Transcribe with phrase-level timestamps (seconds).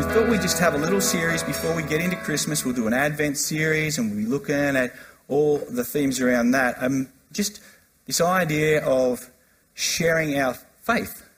[0.00, 2.64] we thought we'd just have a little series before we get into Christmas.
[2.64, 4.94] We'll do an Advent series and we'll be looking at
[5.28, 6.82] all the themes around that.
[6.82, 7.60] Um, just
[8.06, 9.30] this idea of
[9.74, 11.28] sharing our faith,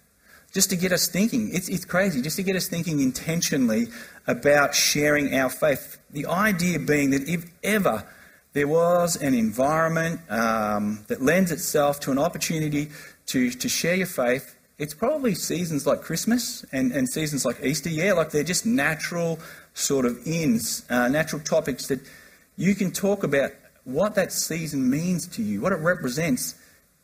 [0.53, 1.51] just to get us thinking.
[1.53, 3.89] It's, it's crazy, just to get us thinking intentionally
[4.29, 5.99] about sharing our faith.
[6.13, 8.07] The idea being that if ever
[8.53, 12.93] there was an environment um, that lends itself to an opportunity
[13.27, 17.89] to, to share your faith, it's probably seasons like Christmas and, and seasons like Easter.
[17.89, 19.39] Yeah, like they're just natural
[19.75, 22.01] sort of ins, uh, natural topics that
[22.57, 23.53] you can talk about
[23.85, 26.57] what that season means to you, what it represents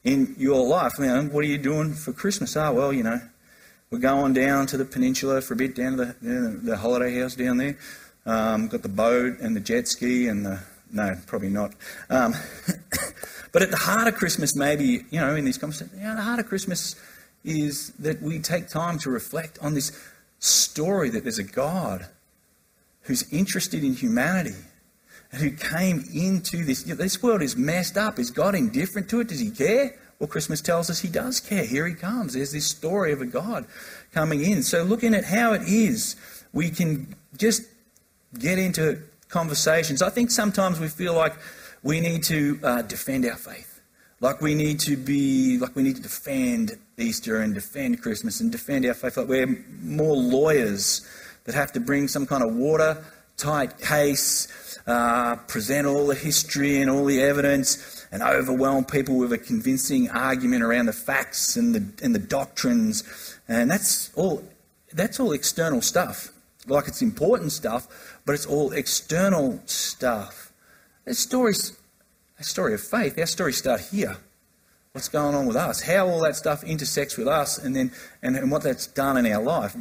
[0.02, 0.94] in your life.
[0.98, 2.56] You know, what are you doing for Christmas?
[2.56, 3.20] Oh, well, you know,
[3.92, 6.76] we're going down to the peninsula for a bit, down to the, you know, the
[6.76, 7.78] holiday house down there.
[8.26, 10.60] Um, got the boat and the jet ski and the.
[10.90, 11.74] No, probably not.
[12.10, 12.34] Um,
[13.52, 16.22] but at the heart of Christmas, maybe, you know, in these conversations, you know, the
[16.22, 16.96] heart of Christmas
[17.44, 19.92] is that we take time to reflect on this
[20.38, 22.06] story that there's a God
[23.02, 24.54] who's interested in humanity
[25.32, 26.82] and who came into this.
[26.82, 28.18] This world is messed up.
[28.18, 29.28] Is God indifferent to it?
[29.28, 29.96] Does he care?
[30.18, 31.64] Well, Christmas tells us he does care.
[31.64, 32.34] Here he comes.
[32.34, 33.66] There's this story of a God
[34.12, 34.62] coming in.
[34.62, 36.16] So, looking at how it is,
[36.52, 37.62] we can just
[38.36, 40.02] get into conversations.
[40.02, 41.34] I think sometimes we feel like
[41.82, 43.67] we need to uh, defend our faith.
[44.20, 48.50] Like we need to be, like we need to defend Easter and defend Christmas and
[48.50, 49.16] defend our faith.
[49.16, 51.06] Like we're more lawyers
[51.44, 56.90] that have to bring some kind of watertight case, uh, present all the history and
[56.90, 62.04] all the evidence, and overwhelm people with a convincing argument around the facts and the,
[62.04, 63.38] and the doctrines.
[63.46, 64.42] And that's all,
[64.92, 66.32] that's all external stuff.
[66.66, 70.52] Like it's important stuff, but it's all external stuff.
[71.04, 71.77] The stories,
[72.38, 73.18] a story of faith.
[73.18, 74.16] Our stories start here
[74.92, 78.36] what's going on with us, how all that stuff intersects with us, and then and,
[78.36, 79.76] and what that's done in our life.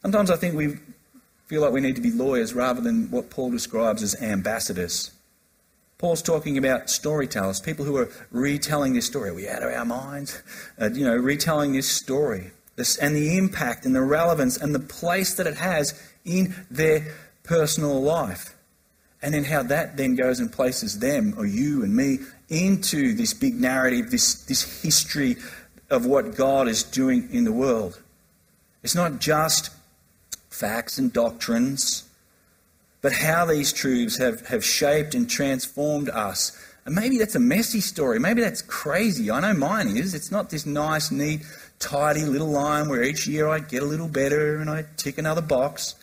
[0.00, 0.78] Sometimes I think we
[1.46, 5.10] feel like we need to be lawyers rather than what Paul describes as ambassadors.
[5.98, 9.30] Paul's talking about storytellers, people who are retelling this story.
[9.30, 10.42] Are we out of our minds?
[10.80, 14.80] Uh, you know, retelling this story, this, and the impact and the relevance and the
[14.80, 17.14] place that it has in their
[17.44, 18.56] personal life.
[19.22, 22.18] And then how that then goes and places them, or you and me,
[22.48, 25.36] into this big narrative, this, this history
[25.90, 28.00] of what God is doing in the world.
[28.82, 29.70] It's not just
[30.50, 32.04] facts and doctrines,
[33.00, 36.56] but how these truths have, have shaped and transformed us.
[36.84, 38.18] And maybe that's a messy story.
[38.18, 39.30] Maybe that's crazy.
[39.30, 40.14] I know mine is.
[40.14, 41.42] It's not this nice, neat,
[41.78, 45.42] tidy little line where each year I get a little better and I tick another
[45.42, 45.94] box.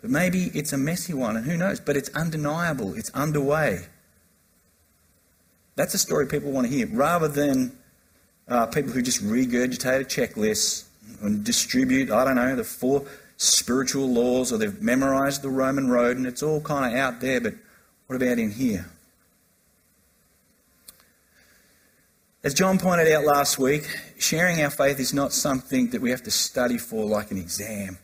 [0.00, 1.80] But maybe it's a messy one, and who knows?
[1.80, 3.86] But it's undeniable, it's underway.
[5.74, 7.76] That's a story people want to hear, rather than
[8.48, 10.84] uh, people who just regurgitate a checklist
[11.20, 13.04] and distribute, I don't know, the four
[13.36, 17.40] spiritual laws, or they've memorized the Roman road, and it's all kind of out there,
[17.40, 17.54] but
[18.06, 18.90] what about in here?
[22.44, 23.84] As John pointed out last week,
[24.18, 27.98] sharing our faith is not something that we have to study for like an exam.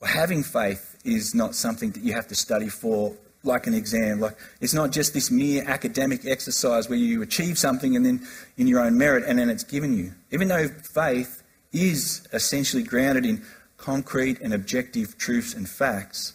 [0.00, 4.20] Well, having faith is not something that you have to study for like an exam.
[4.20, 8.26] Like it's not just this mere academic exercise where you achieve something and then
[8.56, 10.12] in your own merit and then it's given you.
[10.30, 11.42] Even though faith
[11.72, 13.42] is essentially grounded in
[13.76, 16.34] concrete and objective truths and facts,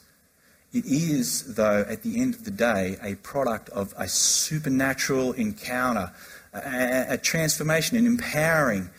[0.73, 6.11] it is, though, at the end of the day, a product of a supernatural encounter,
[6.51, 8.89] a, a transformation, an empowering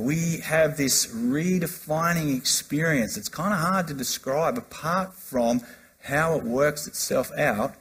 [0.00, 3.16] we have this redefining experience.
[3.16, 5.60] It's kind of hard to describe apart from
[6.02, 7.74] how it works itself out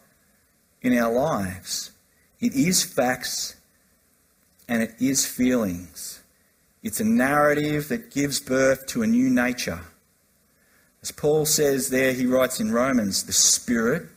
[0.81, 1.91] in our lives.
[2.40, 3.56] It is facts
[4.68, 6.22] and it is feelings.
[6.81, 9.81] It's a narrative that gives birth to a new nature.
[11.01, 14.07] As Paul says there, he writes in Romans, the Spirit,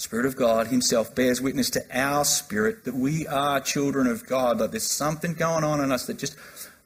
[0.00, 4.58] Spirit of God Himself bears witness to our spirit that we are children of God.
[4.58, 6.36] That there's something going on in us that just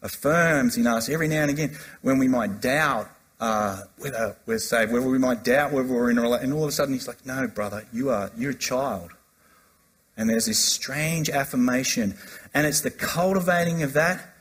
[0.05, 3.11] affirms in us every now and again when we might doubt
[3.41, 6.45] uh, whether we're saved, whether we might doubt whether we're in a relationship.
[6.45, 9.11] And all of a sudden, he's like, "No, brother, you are you're a child."
[10.17, 12.15] And there's this strange affirmation,
[12.53, 14.35] and it's the cultivating of that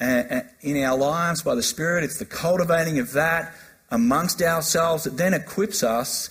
[0.00, 2.04] uh, uh, in our lives by the Spirit.
[2.04, 3.54] It's the cultivating of that
[3.90, 6.30] amongst ourselves that then equips us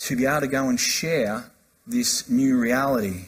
[0.00, 1.50] to be able to go and share
[1.86, 3.26] this new reality.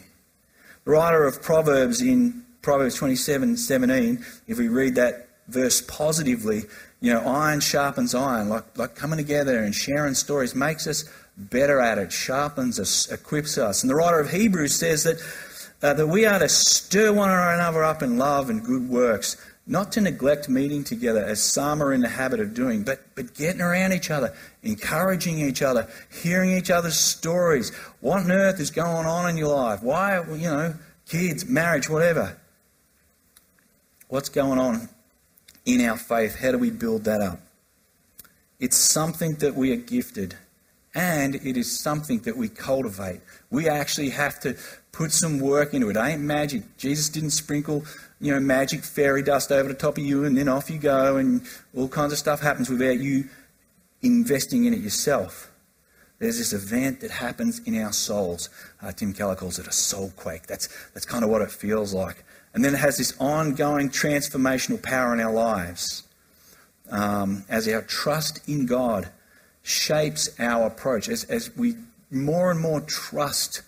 [0.85, 6.63] The writer of Proverbs in Proverbs 27 17, if we read that verse positively,
[7.01, 11.03] you know, iron sharpens iron, like, like coming together and sharing stories makes us
[11.35, 13.83] better at it, sharpens us, equips us.
[13.83, 15.21] And the writer of Hebrews says that,
[15.81, 19.35] uh, that we are to stir one another up in love and good works,
[19.67, 23.33] not to neglect meeting together as some are in the habit of doing, but, but
[23.33, 27.75] getting around each other, encouraging each other, hearing each other's stories.
[27.99, 29.83] What on earth is going on in your life?
[29.83, 30.75] Why, you know,
[31.05, 32.37] kids, marriage, whatever.
[34.13, 34.89] What's going on
[35.65, 36.35] in our faith?
[36.35, 37.39] How do we build that up?
[38.59, 40.35] It's something that we are gifted,
[40.93, 43.21] and it is something that we cultivate.
[43.49, 44.55] We actually have to
[44.91, 45.97] put some work into it.
[45.97, 46.77] It ain't magic.
[46.77, 47.85] Jesus didn't sprinkle,
[48.21, 51.17] you know, magic fairy dust over the top of you and then off you go
[51.17, 51.41] and
[51.75, 53.27] all kinds of stuff happens without you
[54.03, 55.51] investing in it yourself.
[56.19, 58.49] There's this event that happens in our souls.
[58.81, 60.47] Uh, Tim Keller calls it a soul quake.
[60.47, 62.23] That's, that's kind of what it feels like.
[62.53, 66.03] And then it has this ongoing transformational power in our lives
[66.89, 69.09] um, as our trust in God
[69.63, 71.09] shapes our approach.
[71.09, 71.75] As, as we
[72.11, 73.63] more and more trust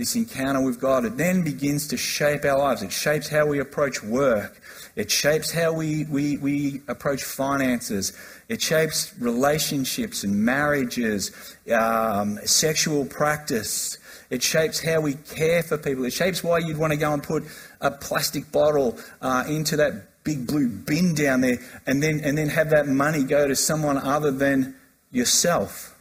[0.00, 2.82] this encounter with God, it then begins to shape our lives.
[2.82, 4.60] It shapes how we approach work.
[4.96, 8.12] It shapes how we, we, we approach finances.
[8.48, 11.32] It shapes relationships and marriages,
[11.72, 13.98] um, sexual practice.
[14.30, 16.04] It shapes how we care for people.
[16.04, 17.44] It shapes why you'd want to go and put
[17.82, 22.48] a plastic bottle uh, into that big blue bin down there and then, and then
[22.48, 24.74] have that money go to someone other than
[25.12, 25.94] yourself.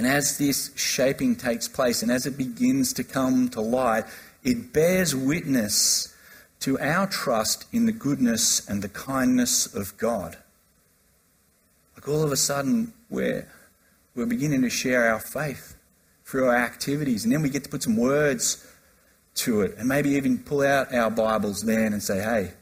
[0.00, 4.04] And as this shaping takes place and as it begins to come to light,
[4.42, 6.16] it bears witness
[6.60, 10.38] to our trust in the goodness and the kindness of God.
[11.94, 13.46] Like all of a sudden, we're,
[14.14, 15.76] we're beginning to share our faith
[16.24, 18.66] through our activities, and then we get to put some words
[19.34, 22.54] to it, and maybe even pull out our Bibles then and say, hey,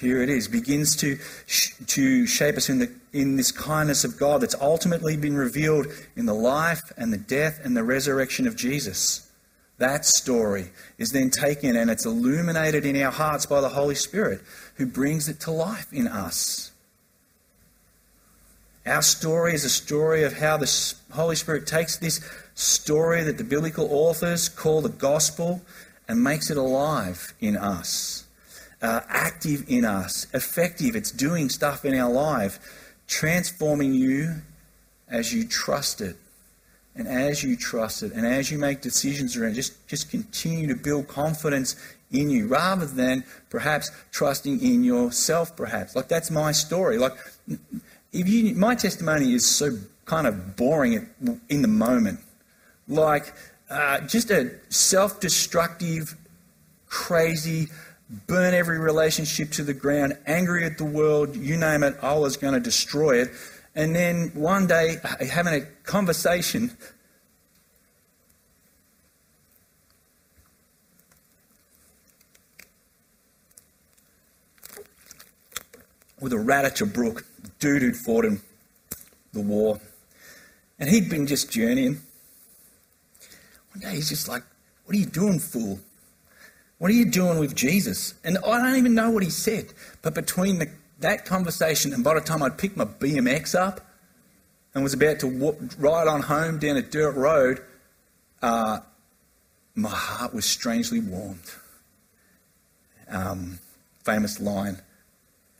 [0.00, 4.18] here it is, begins to, sh- to shape us in, the, in this kindness of
[4.18, 5.86] God that's ultimately been revealed
[6.16, 9.30] in the life and the death and the resurrection of Jesus.
[9.78, 14.42] That story is then taken and it's illuminated in our hearts by the Holy Spirit,
[14.74, 16.70] who brings it to life in us.
[18.86, 22.20] Our story is a story of how the Holy Spirit takes this
[22.54, 25.60] story that the biblical authors call the gospel
[26.08, 28.26] and makes it alive in us,
[28.82, 30.96] uh, active in us, effective.
[30.96, 32.58] It's doing stuff in our life,
[33.06, 34.36] transforming you
[35.08, 36.16] as you trust it.
[36.96, 40.74] And as you trust it, and as you make decisions around, just, just continue to
[40.74, 41.76] build confidence
[42.10, 45.94] in you rather than perhaps trusting in yourself, perhaps.
[45.94, 46.98] Like, that's my story.
[46.98, 47.12] Like,
[48.12, 51.08] if you, my testimony is so kind of boring
[51.48, 52.18] in the moment.
[52.88, 53.32] Like,
[53.70, 56.16] uh, just a self destructive,
[56.88, 57.68] crazy,
[58.26, 62.36] burn every relationship to the ground, angry at the world, you name it, I was
[62.36, 63.30] going to destroy it.
[63.74, 66.76] And then one day, uh, having a conversation
[76.20, 77.24] with a rat at your brook,
[77.60, 78.40] dude who'd fought in
[79.32, 79.80] the war.
[80.80, 82.00] And he'd been just journeying.
[83.72, 84.42] One day he's just like,
[84.84, 85.78] What are you doing, fool?
[86.80, 88.14] What are you doing with Jesus?
[88.24, 89.66] And I don't even know what he said.
[90.00, 93.82] But between the, that conversation and by the time I'd picked my BMX up
[94.74, 97.60] and was about to walk, ride on home down a dirt road,
[98.40, 98.78] uh,
[99.74, 101.52] my heart was strangely warmed.
[103.10, 103.58] Um,
[104.02, 104.78] famous line.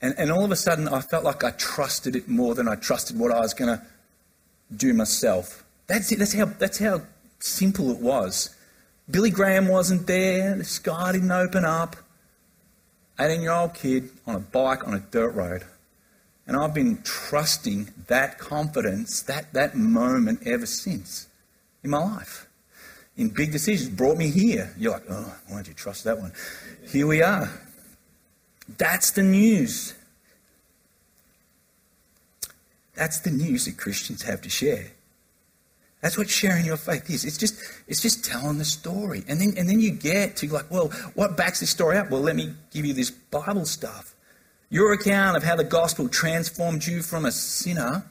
[0.01, 2.77] And, and all of a sudden, I felt like I trusted it more than I
[2.77, 3.85] trusted what I was going to
[4.75, 5.65] do myself.
[5.87, 6.19] That's it.
[6.19, 7.03] That's how, that's how
[7.41, 8.57] simple it was.
[9.11, 11.97] Billy Graham wasn't there, the sky didn't open up.
[13.19, 15.65] 18 year old kid on a bike on a dirt road.
[16.47, 21.29] And I've been trusting that confidence, that, that moment ever since
[21.85, 22.47] in my life.
[23.17, 24.75] In big decisions, brought me here.
[24.79, 26.33] You're like, oh, why don't you trust that one?
[26.89, 27.51] Here we are.
[28.79, 29.95] That's the news.
[32.95, 34.91] That's the news that Christians have to share.
[36.01, 37.25] That's what sharing your faith is.
[37.25, 39.23] It's just, it's just telling the story.
[39.29, 42.11] And then, and then you get to like, well, what backs this story up?
[42.11, 44.15] Well, let me give you this Bible stuff.
[44.71, 48.05] Your account of how the gospel transformed you from a sinner,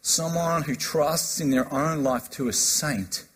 [0.00, 3.26] someone who trusts in their own life, to a saint.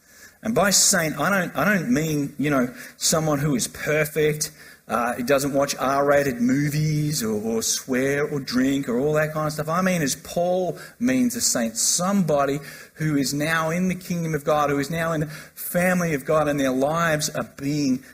[0.43, 4.53] And by saint, I don't, I don't mean, you know, someone who is perfect,
[4.89, 9.33] uh, he doesn't watch R rated movies or, or, swear or drink or all that
[9.33, 9.69] kind of stuff.
[9.69, 12.61] I mean, as Paul means a saint, somebody
[12.95, 16.25] who is now in the kingdom of God, who is now in the family of
[16.25, 18.05] God, and their lives are being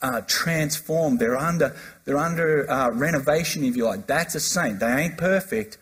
[0.00, 1.18] uh, transformed.
[1.18, 4.06] They're under, they're under uh, renovation, if you like.
[4.06, 4.80] That's a saint.
[4.80, 5.76] They ain't perfect,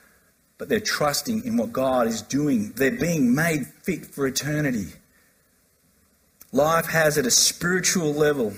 [0.59, 2.73] but they're trusting in what God is doing.
[2.73, 4.88] They're being made fit for eternity.
[6.50, 8.54] Life has at a spiritual level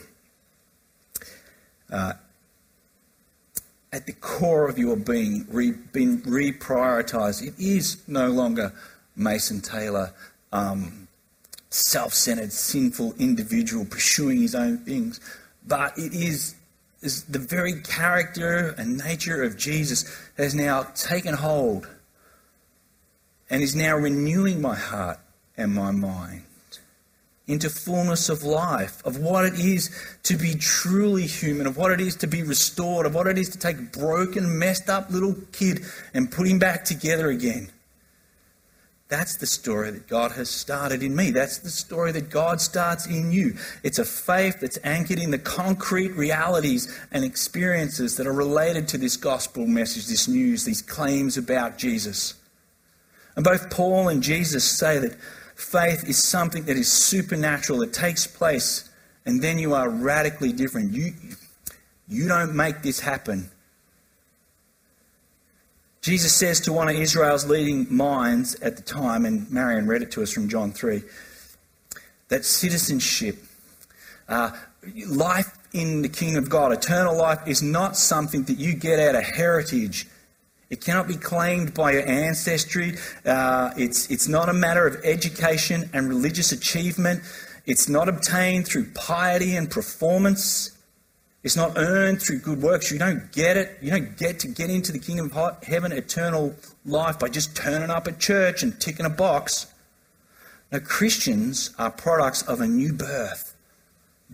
[1.93, 2.15] uh,
[3.93, 7.47] at the core of your being re, been reprioritized.
[7.47, 8.73] It is no longer
[9.15, 10.13] Mason Taylor,
[10.51, 11.07] um,
[11.69, 15.21] self centered, sinful individual pursuing his own things,
[15.67, 16.55] but it is,
[17.03, 20.05] is the very character and nature of Jesus
[20.39, 21.87] has now taken hold
[23.51, 25.19] and is now renewing my heart
[25.59, 26.45] and my mind
[27.47, 29.91] into fullness of life, of what it is
[30.23, 33.49] to be truly human, of what it is to be restored, of what it is
[33.51, 35.81] to take a broken, messed up little kid
[36.15, 37.71] and put him back together again.
[39.09, 41.33] That's the story that God has started in me.
[41.33, 43.57] That's the story that God starts in you.
[43.83, 48.97] It's a faith that's anchored in the concrete realities and experiences that are related to
[48.97, 52.35] this gospel message, this news, these claims about Jesus.
[53.37, 55.19] And both Paul and Jesus say that
[55.63, 58.91] faith is something that is supernatural, that takes place,
[59.25, 60.93] and then you are radically different.
[60.93, 61.13] You,
[62.09, 63.51] you don't make this happen.
[66.03, 70.11] Jesus says to one of Israel's leading minds at the time, and Marion read it
[70.13, 71.03] to us from John 3,
[72.29, 73.39] that citizenship,
[74.29, 74.51] uh,
[75.07, 79.15] life in the kingdom of God, eternal life, is not something that you get out
[79.15, 80.09] of heritage.
[80.73, 82.97] It cannot be claimed by your ancestry.
[83.27, 87.21] Uh, it's, it's not a matter of education and religious achievement.
[87.67, 90.71] It's not obtained through piety and performance.
[91.43, 92.91] It's not earned through good works.
[92.91, 93.77] You don't get it.
[93.83, 96.55] You don't get to get into the kingdom of heaven, eternal
[96.87, 99.67] life, by just turning up at church and ticking a box.
[100.73, 103.52] Now, Christians are products of a new birth,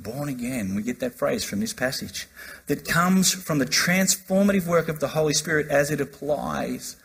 [0.03, 0.75] born again.
[0.75, 2.27] We get that phrase from this passage
[2.67, 6.97] that comes from the transformative work of the Holy Spirit as it applies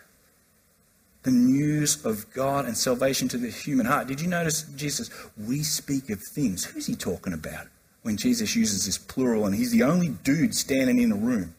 [1.23, 4.07] the news of God and salvation to the human heart.
[4.07, 5.09] Did you notice Jesus?
[5.38, 6.65] We speak of things.
[6.65, 7.67] Who's he talking about?
[8.03, 11.55] when Jesus uses this plural and he's the only dude standing in a room.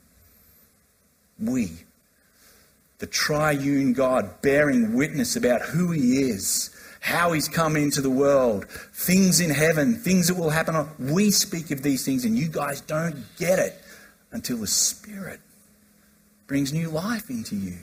[1.38, 1.73] We,
[2.99, 6.71] the triune God, bearing witness about who he is,
[7.05, 10.89] how he's come into the world, things in heaven, things that will happen.
[10.99, 13.79] We speak of these things and you guys don't get it
[14.33, 15.39] until the Spirit
[16.47, 17.77] brings new life into you.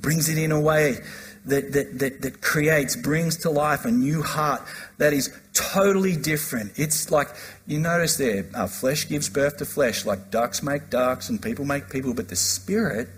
[0.00, 0.96] Brings it in a way
[1.44, 4.62] that, that, that, that creates, brings to life a new heart
[4.98, 6.72] that is totally different.
[6.74, 7.28] It's like,
[7.68, 11.64] you notice there, uh, flesh gives birth to flesh, like ducks make ducks and people
[11.64, 13.08] make people, but the Spirit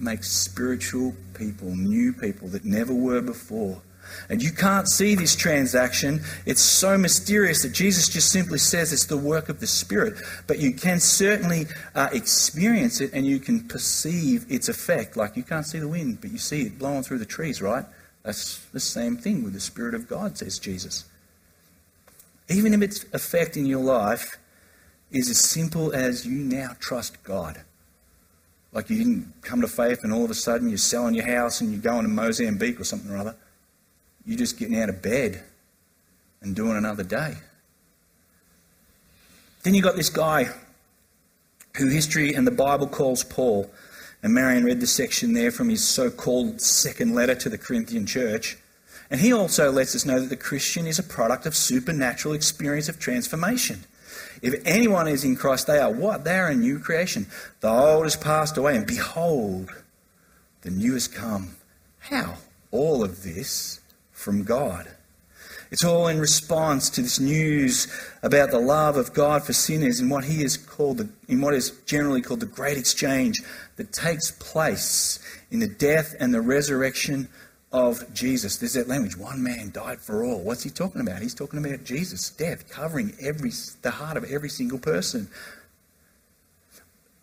[0.00, 3.82] makes spiritual people, new people that never were before.
[4.28, 6.22] And you can't see this transaction.
[6.46, 10.14] It's so mysterious that Jesus just simply says it's the work of the Spirit.
[10.46, 15.16] But you can certainly uh, experience it and you can perceive its effect.
[15.16, 17.84] Like you can't see the wind, but you see it blowing through the trees, right?
[18.22, 21.04] That's the same thing with the Spirit of God, says Jesus.
[22.48, 24.38] Even if its effect in your life
[25.10, 27.62] is as simple as you now trust God.
[28.72, 31.60] Like you didn't come to faith and all of a sudden you're selling your house
[31.60, 33.36] and you're going to Mozambique or something or other.
[34.26, 35.42] You're just getting out of bed
[36.42, 37.36] and doing another day.
[39.62, 40.48] Then you got this guy
[41.76, 43.70] who history and the Bible calls Paul.
[44.22, 48.04] And Marion read the section there from his so called second letter to the Corinthian
[48.04, 48.58] church.
[49.10, 52.88] And he also lets us know that the Christian is a product of supernatural experience
[52.88, 53.84] of transformation.
[54.42, 56.24] If anyone is in Christ, they are what?
[56.24, 57.26] They are a new creation.
[57.60, 59.70] The old has passed away, and behold,
[60.62, 61.56] the new has come.
[61.98, 62.36] How?
[62.70, 63.80] All of this
[64.12, 64.88] from God.
[65.70, 67.88] It's all in response to this news
[68.22, 71.52] about the love of God for sinners in what he is called the, in what
[71.54, 73.42] is generally called the great exchange
[73.76, 75.18] that takes place
[75.50, 77.28] in the death and the resurrection
[77.72, 78.56] of Jesus.
[78.56, 80.40] There's that language, one man died for all.
[80.40, 81.20] What's he talking about?
[81.20, 85.28] He's talking about Jesus' death, covering every the heart of every single person.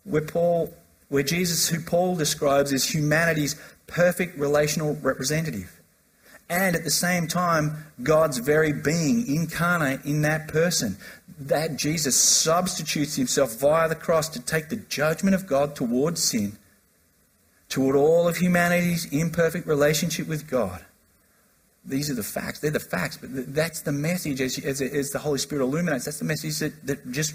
[0.04, 0.74] Where Paul
[1.08, 3.54] where Jesus, who Paul describes as humanity's
[3.86, 5.76] perfect relational representative
[6.48, 10.96] and at the same time, God's very being incarnate in that person.
[11.38, 16.56] That Jesus substitutes himself via the cross to take the judgment of God towards sin,
[17.68, 20.84] toward all of humanity's imperfect relationship with God.
[21.84, 22.60] These are the facts.
[22.60, 26.04] They're the facts, but that's the message as, as, as the Holy Spirit illuminates.
[26.04, 27.34] That's the message that, that just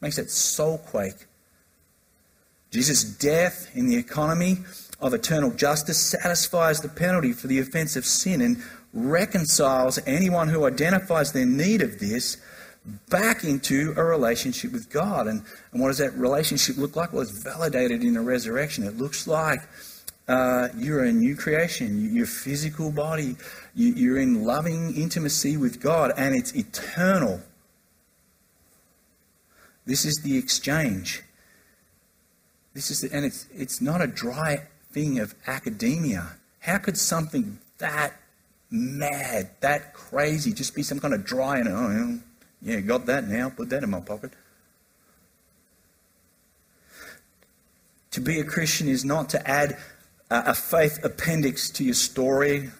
[0.00, 1.26] makes that soul quake.
[2.70, 4.58] Jesus' death in the economy
[5.00, 8.62] of eternal justice satisfies the penalty for the offense of sin and
[8.94, 12.36] reconciles anyone who identifies their need of this
[13.08, 15.26] back into a relationship with God.
[15.26, 17.12] And, and what does that relationship look like?
[17.12, 18.84] Well, it's validated in the resurrection.
[18.84, 19.60] It looks like
[20.28, 23.36] uh, you're a new creation, your physical body,
[23.74, 27.40] you, you're in loving intimacy with God, and it's eternal.
[29.84, 31.22] This is the exchange.
[32.74, 36.36] This is, the, and it's, it's not a dry thing of academia.
[36.60, 38.14] How could something that
[38.70, 42.20] mad, that crazy, just be some kind of dry and, oh,
[42.62, 44.32] yeah, got that now, put that in my pocket?
[48.12, 49.78] To be a Christian is not to add
[50.30, 52.70] a faith appendix to your story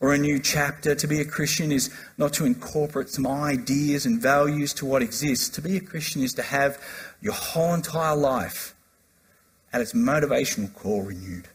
[0.00, 0.94] or a new chapter.
[0.94, 5.48] To be a Christian is not to incorporate some ideas and values to what exists.
[5.50, 6.78] To be a Christian is to have
[7.20, 8.74] your whole entire life
[9.72, 11.48] at its motivational core renewed.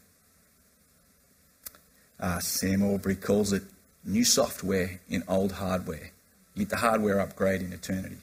[2.19, 3.63] Uh, Sam Allberry calls it
[4.05, 6.11] new software in old hardware.
[6.55, 8.17] You the hardware upgrade in eternity.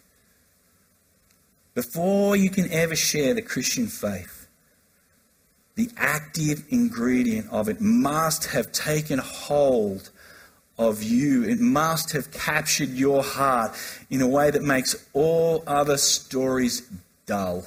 [1.75, 4.47] Before you can ever share the Christian faith,
[5.75, 10.11] the active ingredient of it must have taken hold
[10.79, 11.45] of you.
[11.45, 13.75] It must have captured your heart
[14.11, 16.83] in a way that makes all other stories
[17.27, 17.65] dull.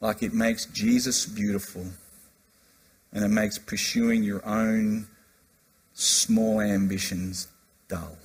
[0.00, 1.86] Like it makes Jesus beautiful
[3.12, 5.08] and it makes pursuing your own
[5.94, 7.48] small ambitions
[7.88, 8.16] dull.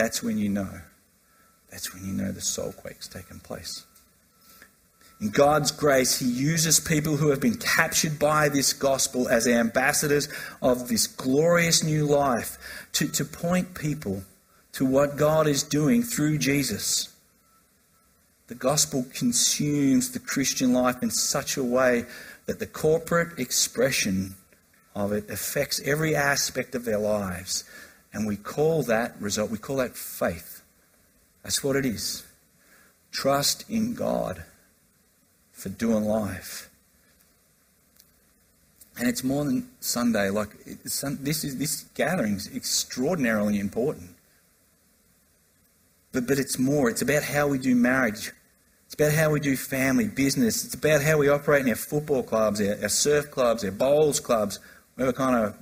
[0.00, 0.80] That's when you know.
[1.70, 3.84] That's when you know the soul quake's taken place.
[5.20, 10.30] In God's grace, He uses people who have been captured by this gospel as ambassadors
[10.62, 12.56] of this glorious new life
[12.92, 14.22] to, to point people
[14.72, 17.14] to what God is doing through Jesus.
[18.46, 22.06] The gospel consumes the Christian life in such a way
[22.46, 24.34] that the corporate expression
[24.94, 27.64] of it affects every aspect of their lives.
[28.12, 30.62] And we call that result, we call that faith.
[31.42, 32.24] That's what it is.
[33.12, 34.44] Trust in God
[35.52, 36.70] for doing life.
[38.98, 40.28] And it's more than Sunday.
[40.28, 44.10] Like this is this gathering is extraordinarily important.
[46.12, 46.90] But but it's more.
[46.90, 48.32] It's about how we do marriage.
[48.86, 50.64] It's about how we do family, business.
[50.64, 54.18] It's about how we operate in our football clubs, our, our surf clubs, our bowls
[54.18, 54.58] clubs,
[54.94, 55.56] whatever kind of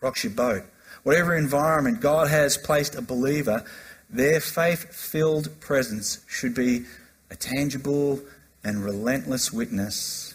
[0.00, 0.62] rocks your boat.
[1.04, 3.62] Whatever environment God has placed a believer,
[4.10, 6.86] their faith filled presence should be
[7.30, 8.20] a tangible
[8.64, 10.34] and relentless witness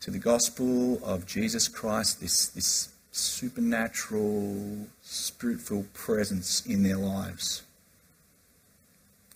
[0.00, 7.62] to the gospel of Jesus Christ, this, this supernatural, spirit filled presence in their lives.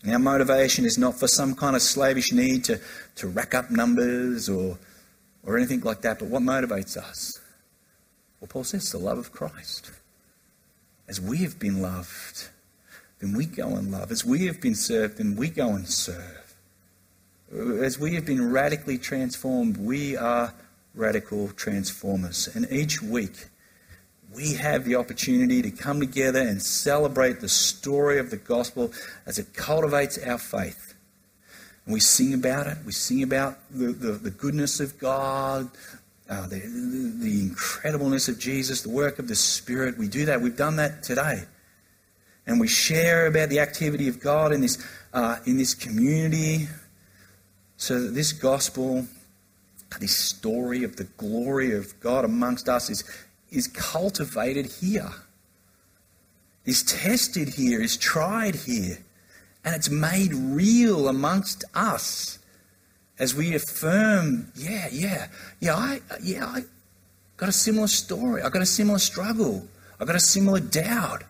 [0.09, 2.81] our motivation is not for some kind of slavish need to,
[3.17, 4.79] to rack up numbers or,
[5.45, 7.39] or anything like that, but what motivates us?
[8.41, 9.91] Well, Paul says the love of Christ.
[11.11, 12.51] As we have been loved,
[13.19, 14.13] then we go and love.
[14.13, 16.55] As we have been served, then we go and serve.
[17.53, 20.55] As we have been radically transformed, we are
[20.95, 22.49] radical transformers.
[22.55, 23.49] And each week,
[24.33, 28.93] we have the opportunity to come together and celebrate the story of the gospel
[29.27, 30.95] as it cultivates our faith.
[31.87, 32.79] And we sing about it.
[32.87, 35.71] We sing about the, the, the goodness of God,
[36.31, 39.99] uh, the, the incredibleness of Jesus, the work of the Spirit.
[39.99, 40.41] We do that.
[40.41, 41.43] We've done that today.
[42.47, 46.69] And we share about the activity of God in this, uh, in this community.
[47.77, 49.07] So that this gospel,
[49.99, 53.03] this story of the glory of God amongst us is,
[53.51, 55.11] is cultivated here,
[56.65, 58.99] is tested here, is tried here,
[59.65, 62.40] and it's made real amongst us
[63.21, 65.29] as we affirm, yeah, yeah,
[65.61, 66.65] yeah, I, yeah, I
[67.37, 68.43] got a similar story.
[68.43, 69.69] I got a similar struggle.
[70.01, 71.23] I got a similar doubt.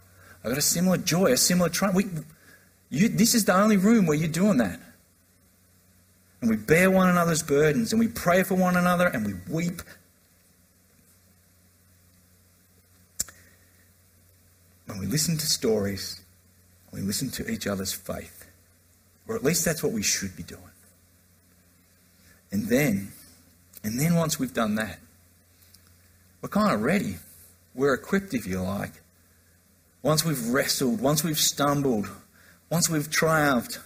[0.42, 1.96] I got a similar joy, a similar triumph.
[1.96, 2.06] We,
[2.88, 4.80] you, this is the only room where you're doing that
[6.40, 9.82] and we bear one another's burdens and we pray for one another and we weep.
[14.86, 16.20] When we listen to stories,
[16.92, 18.46] we listen to each other's faith.
[19.28, 20.62] Or at least that's what we should be doing.
[22.52, 23.12] And then,
[23.84, 24.98] and then once we've done that,
[26.40, 27.16] we're kind of ready.
[27.74, 28.92] We're equipped, if you like.
[30.02, 32.08] Once we've wrestled, once we've stumbled,
[32.70, 33.78] once we've triumphed,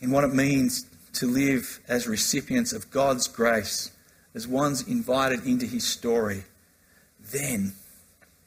[0.00, 3.90] in what it means to live as recipients of God's grace,
[4.34, 6.44] as ones invited into his story,
[7.32, 7.72] then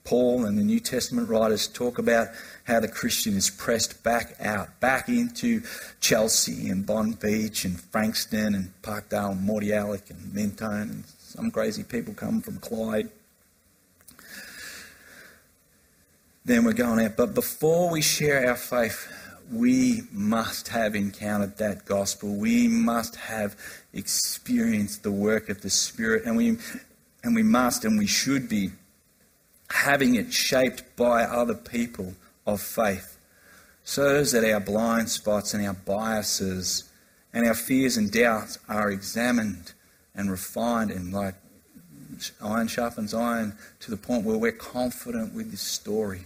[0.03, 2.29] Paul and the New Testament writers talk about
[2.65, 5.61] how the Christian is pressed back out, back into
[5.99, 12.13] Chelsea and Bonbeach and Frankston and Parkdale and Mordialloc and Mentone and some crazy people
[12.13, 13.09] come from Clyde.
[16.43, 17.15] Then we're going out.
[17.15, 19.07] But before we share our faith
[19.51, 22.35] we must have encountered that gospel.
[22.35, 23.55] We must have
[23.93, 26.57] experienced the work of the Spirit, and we,
[27.23, 28.71] and we must and we should be
[29.71, 32.13] having it shaped by other people
[32.45, 33.17] of faith,
[33.83, 36.89] so that our blind spots and our biases
[37.33, 39.73] and our fears and doubts are examined
[40.15, 41.35] and refined and like
[42.43, 46.25] iron sharpens iron to the point where we're confident with this story.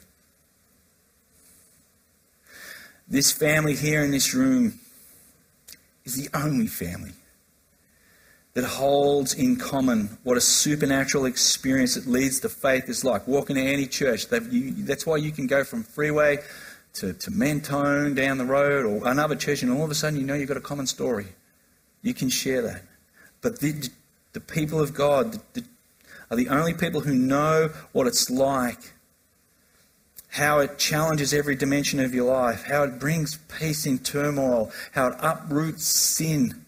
[3.07, 4.79] This family here in this room
[6.03, 7.13] is the only family
[8.55, 13.27] that holds in common what a supernatural experience that leads to faith is like.
[13.27, 16.39] Walking to any church, you, that's why you can go from Freeway
[16.93, 20.25] to, to Mentone down the road or another church, and all of a sudden you
[20.25, 21.27] know you've got a common story.
[22.01, 22.81] You can share that.
[23.41, 23.89] But the,
[24.31, 25.63] the people of God the, the,
[26.31, 28.93] are the only people who know what it's like,
[30.29, 35.07] how it challenges every dimension of your life, how it brings peace in turmoil, how
[35.07, 36.64] it uproots sin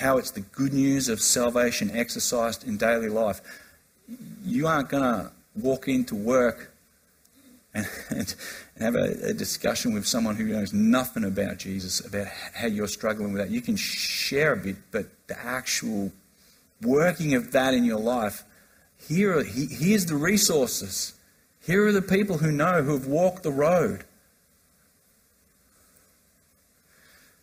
[0.00, 3.42] how it's the good news of salvation exercised in daily life.
[4.42, 6.72] You aren't going to walk into work
[7.74, 8.34] and, and,
[8.80, 13.32] have a, a, discussion with someone who knows nothing about Jesus, about how you're struggling
[13.32, 13.50] with that.
[13.50, 16.10] You can share a bit, but the actual
[16.80, 18.42] working of that in your life,
[19.06, 21.12] here are, here's the resources.
[21.64, 24.04] Here are the people who know, who have walked the road.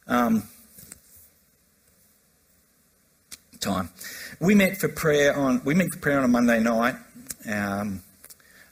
[0.08, 0.50] Um,
[3.68, 3.90] time.
[4.40, 6.96] We met for prayer on we met for prayer on a Monday night.
[7.50, 8.02] Um,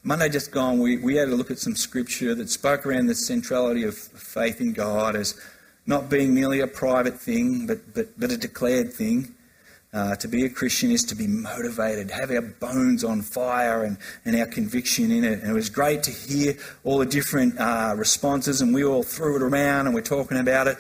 [0.04, 3.16] Monday just gone, we, we had a look at some scripture that spoke around the
[3.16, 5.40] centrality of faith in God as
[5.88, 9.34] not being merely a private thing, but, but, but a declared thing.
[9.94, 13.98] Uh, to be a Christian is to be motivated, have our bones on fire and,
[14.26, 15.40] and our conviction in it.
[15.40, 19.38] And it was great to hear all the different uh, responses, and we all threw
[19.38, 20.78] it around and we're talking about it.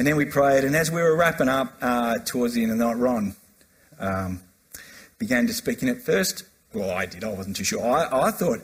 [0.00, 2.78] And then we prayed, and as we were wrapping up uh, towards the end of
[2.78, 3.36] the night, Ron
[3.98, 4.40] um,
[5.18, 5.82] began to speak.
[5.82, 7.86] And at first, well, I did, I wasn't too sure.
[7.86, 8.60] I, I thought,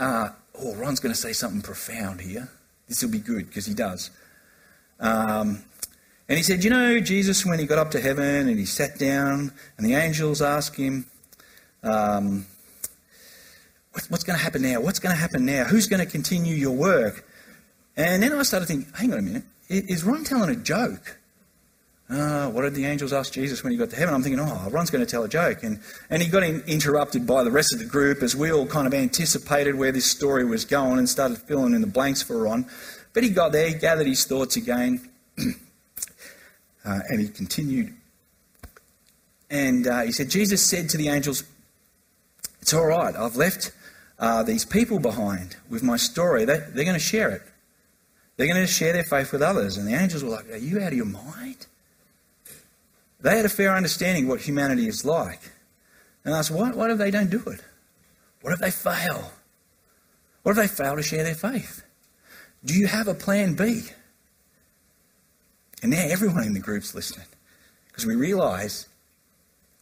[0.00, 2.48] uh, oh, Ron's going to say something profound here.
[2.88, 4.10] This will be good, because he does.
[4.98, 5.62] Um,
[6.28, 8.98] and he said, You know, Jesus, when he got up to heaven and he sat
[8.98, 11.06] down, and the angels asked him,
[11.84, 12.46] um,
[13.92, 14.80] What's going to happen now?
[14.80, 15.66] What's going to happen now?
[15.66, 17.24] Who's going to continue your work?
[17.96, 19.44] And then I started thinking, Hang on a minute.
[19.68, 21.18] Is Ron telling a joke?
[22.10, 24.14] Uh, what did the angels ask Jesus when he got to heaven?
[24.14, 25.62] I'm thinking, oh, Ron's going to tell a joke.
[25.62, 28.66] And, and he got in, interrupted by the rest of the group as we all
[28.66, 32.42] kind of anticipated where this story was going and started filling in the blanks for
[32.42, 32.66] Ron.
[33.14, 37.94] But he got there, he gathered his thoughts again, uh, and he continued.
[39.48, 41.44] And uh, he said, Jesus said to the angels,
[42.60, 43.72] It's all right, I've left
[44.18, 46.44] uh, these people behind with my story.
[46.44, 47.42] They, they're going to share it.
[48.36, 49.76] They're going to share their faith with others.
[49.76, 51.66] And the angels were like, Are you out of your mind?
[53.24, 55.40] They had a fair understanding of what humanity is like.
[56.24, 57.60] And I asked, what, what if they don't do it?
[58.42, 59.32] What if they fail?
[60.42, 61.82] What if they fail to share their faith?
[62.66, 63.84] Do you have a plan B?
[65.82, 67.26] And now everyone in the group's listening
[67.88, 68.88] because we realise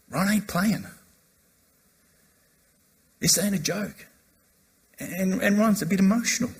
[0.09, 0.87] Ron ain't playing.
[3.19, 4.07] This ain't a joke.
[5.01, 6.51] And, and Ron's a bit emotional.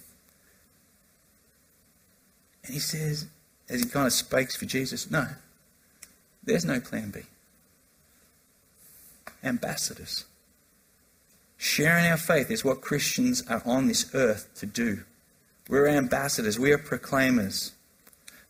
[2.65, 3.27] And he says,
[3.69, 5.27] as he kind of speaks for Jesus, no,
[6.45, 7.21] there's no plan B.
[9.43, 10.25] Ambassadors.
[11.57, 15.05] Sharing our faith is what Christians are on this earth to do.
[15.69, 17.73] We're ambassadors, we are proclaimers.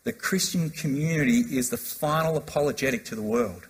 [0.04, 3.68] The Christian community is the final apologetic to the world.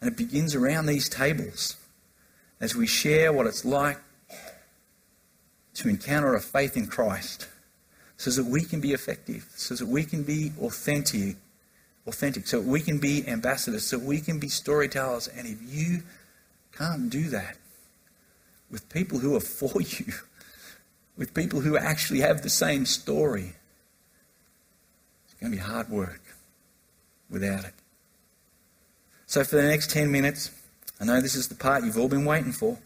[0.00, 1.76] And it begins around these tables
[2.60, 3.98] as we share what it's like
[5.74, 7.48] to encounter a faith in Christ
[8.16, 11.36] so that we can be effective, so that we can be authentic,
[12.06, 15.28] authentic, so we can be ambassadors, so we can be storytellers.
[15.28, 16.02] And if you
[16.76, 17.56] can't do that
[18.70, 20.12] with people who are for you,
[21.16, 23.54] with people who actually have the same story,
[25.24, 26.22] it's going to be hard work
[27.28, 27.74] without it.
[29.26, 30.50] So, for the next 10 minutes,
[31.00, 32.78] I know this is the part you've all been waiting for.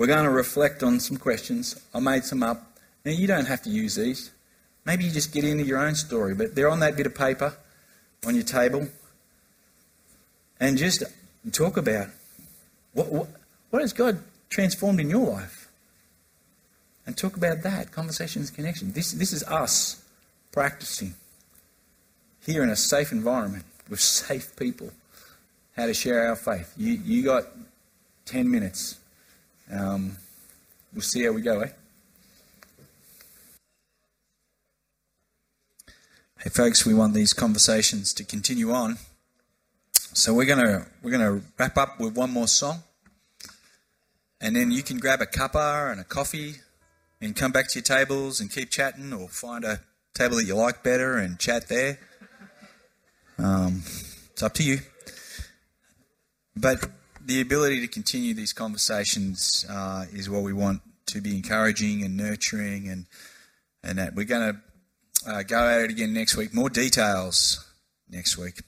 [0.00, 1.78] We're going to reflect on some questions.
[1.92, 2.62] I made some up.
[3.04, 4.30] Now, you don't have to use these.
[4.86, 7.54] Maybe you just get into your own story, but they're on that bit of paper
[8.26, 8.88] on your table.
[10.58, 11.02] And just
[11.52, 12.06] talk about
[12.94, 13.28] what, what,
[13.68, 15.68] what has God transformed in your life?
[17.04, 17.92] And talk about that.
[17.92, 18.92] Conversations, connection.
[18.92, 20.02] This, this is us
[20.50, 21.12] practicing
[22.46, 24.92] here in a safe environment with safe people
[25.76, 26.72] how to share our faith.
[26.78, 27.44] You, you got
[28.24, 28.99] 10 minutes.
[29.72, 30.16] Um,
[30.92, 31.68] we'll see how we go, eh?
[36.42, 38.98] Hey, folks, we want these conversations to continue on.
[39.92, 42.82] So we're gonna we're gonna wrap up with one more song,
[44.40, 46.56] and then you can grab a cuppa and a coffee,
[47.20, 49.80] and come back to your tables and keep chatting, or find a
[50.14, 51.98] table that you like better and chat there.
[53.38, 53.82] Um,
[54.32, 54.80] it's up to you.
[56.56, 56.90] But
[57.30, 62.16] the ability to continue these conversations uh, is what we want to be encouraging and
[62.16, 63.06] nurturing, and
[63.84, 66.52] and that we're going to uh, go at it again next week.
[66.52, 67.64] More details
[68.08, 68.62] next week.